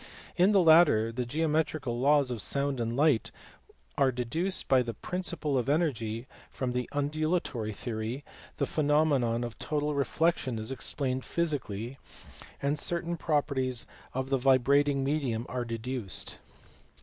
[0.35, 3.29] In the latter the geometrical laws of sound and light
[3.99, 8.23] are deduced by the principle of energy from the undulatory theory,
[8.57, 11.99] the phenomenon of total reflexion is explained physically,
[12.63, 16.39] and certain properties of the vibrating medium are deduced.